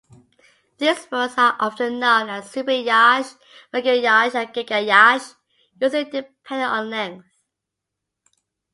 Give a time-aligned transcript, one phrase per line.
[0.79, 3.35] These boats are often known as super-yachts,
[3.71, 5.35] mega-yachts and giga-yachts,
[5.79, 7.27] usually depending on length.